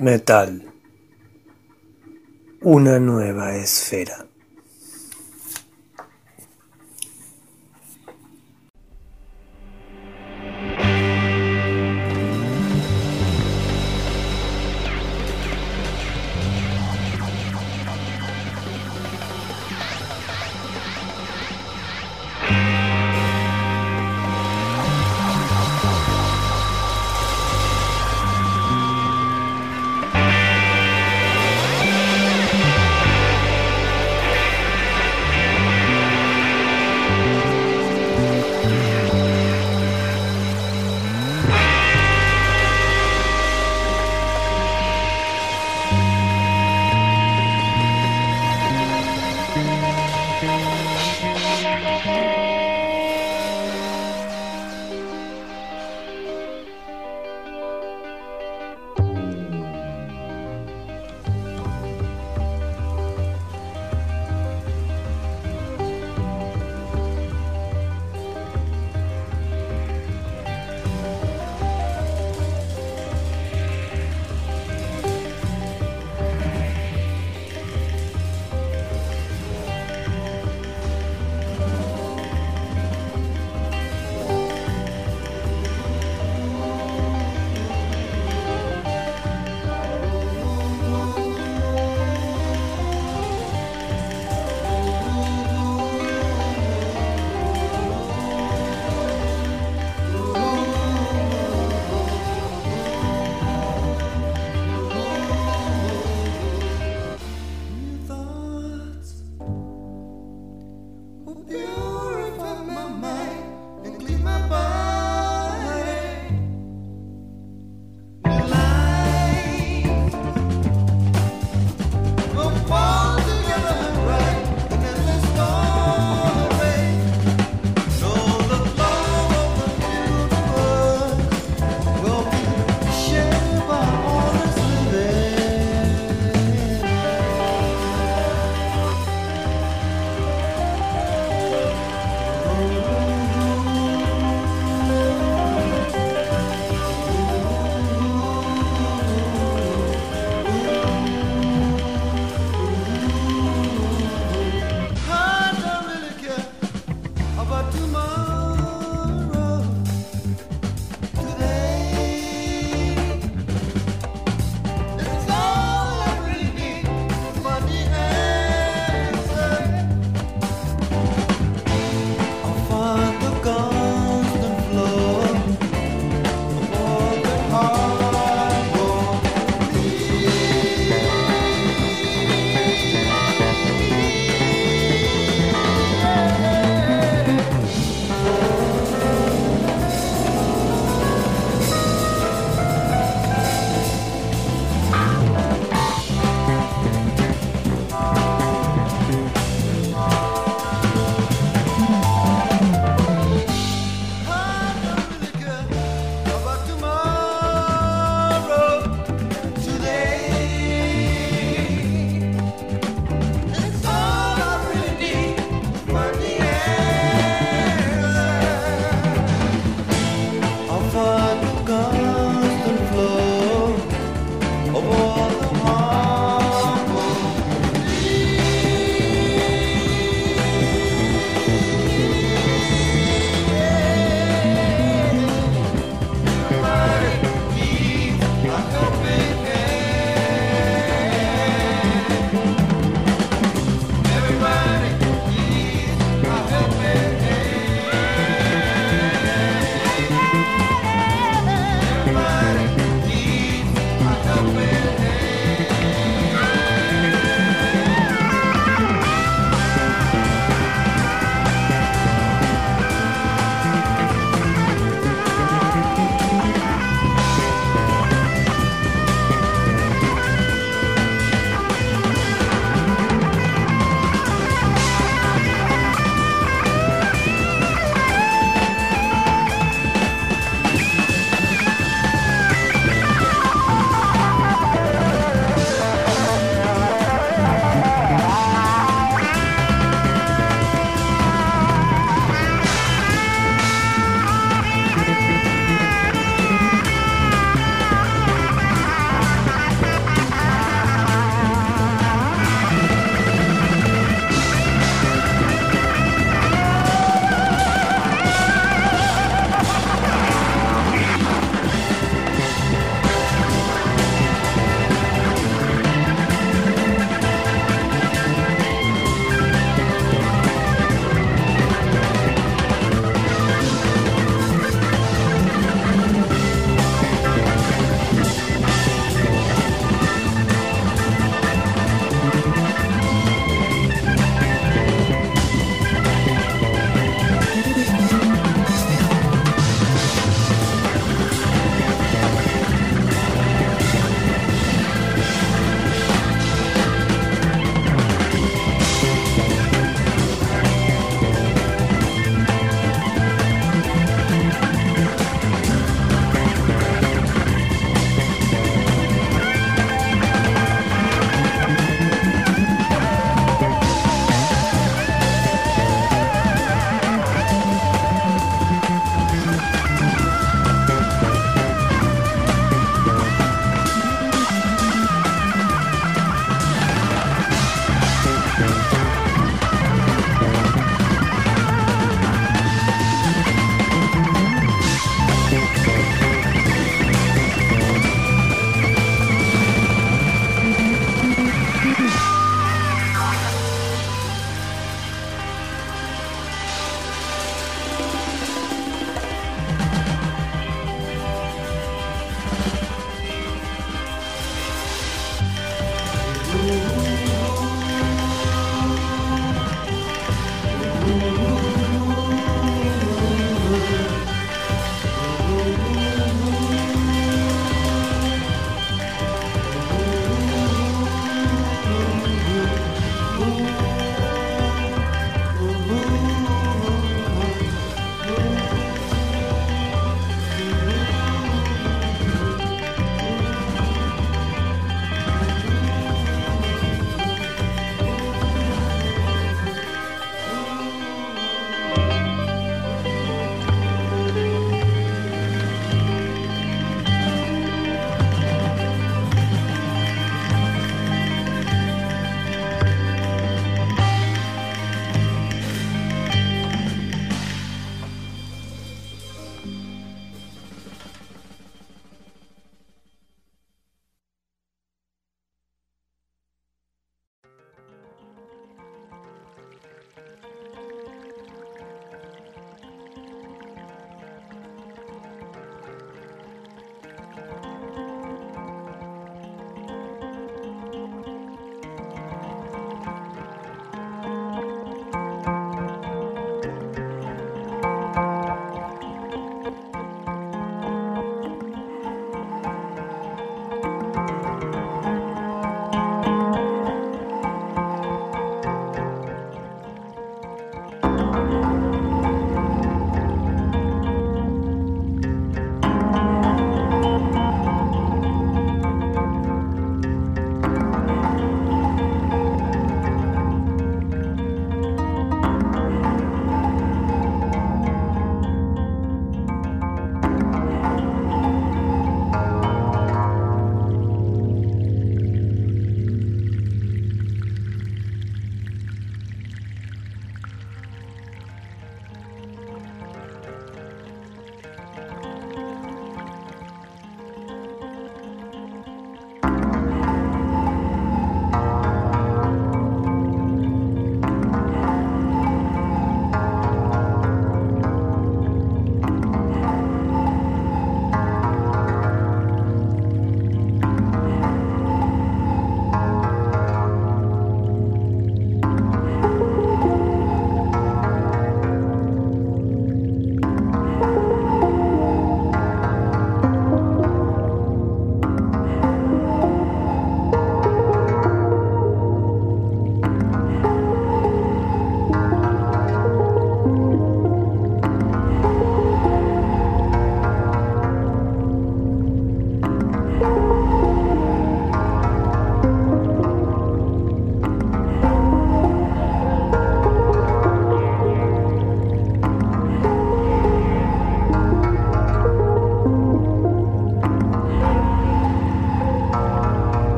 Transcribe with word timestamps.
Metal. 0.00 0.62
Una 2.62 3.00
nueva 3.00 3.56
esfera. 3.56 4.27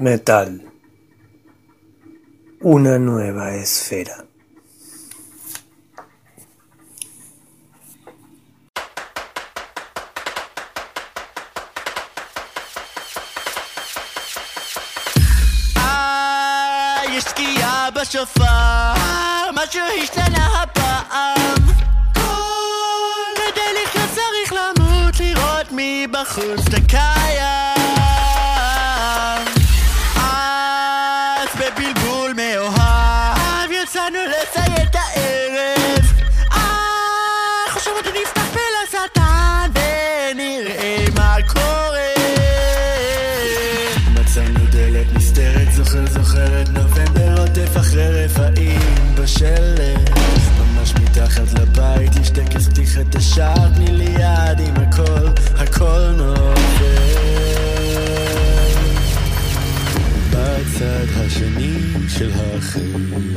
Metal. 0.00 0.62
Una 2.60 2.98
nueva 3.00 3.56
esfera. 3.56 4.24
אה, 15.76 17.00
יש 17.10 17.24
שקיעה 17.24 17.88
בשופר, 17.90 18.94
משהו 19.54 19.80
השתנה 20.02 20.62
הפעם. 20.62 21.66
כדי 23.36 23.82
לחיות 23.84 24.10
צריך 24.14 24.52
למות, 24.52 25.20
לראות 25.20 25.66
מבחוץ 25.72 26.66
את 26.68 26.74
הקיים. 26.74 27.67
נפתח 38.06 38.46
פה 38.52 38.60
לשטן, 38.82 39.70
ונראה 39.74 41.04
מה 41.14 41.36
קורה. 41.46 41.98
מצאנו 44.14 44.66
דלת 44.70 45.06
נסתרת, 45.14 45.72
זוכר 45.72 46.06
זוכרת 46.06 46.68
נובמבר 46.68 47.40
עוטף 47.40 47.76
אחרי 47.76 48.24
רפאים 48.24 49.14
בשלט 49.14 50.10
ממש 50.58 50.94
מתחת 50.94 51.52
לבית 51.52 52.16
יש 52.16 52.30
טקס 52.30 52.68
פתיחת 52.68 53.14
השער 53.14 53.68
תני 53.74 53.92
לי 53.92 54.04
יד 54.04 54.60
עם 54.60 54.74
הכל, 54.76 55.28
הכל 55.56 56.10
נופל 56.16 57.18
בצד 60.30 61.06
השני 61.16 61.78
של 62.08 62.30
החדר 62.32 63.27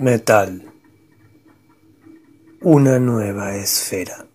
Metal. 0.00 0.62
Una 2.62 2.98
nueva 2.98 3.54
esfera. 3.54 4.29